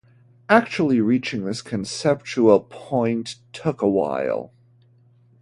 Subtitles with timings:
[0.49, 4.51] Actually reaching this conceptual point took a while.